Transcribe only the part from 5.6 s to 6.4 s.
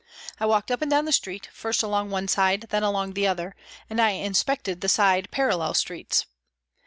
streets.